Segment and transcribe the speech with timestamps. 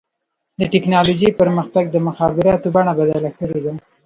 [0.59, 3.73] د ټکنالوجۍ پرمختګ د مخابراتو بڼه بدله کړې ده.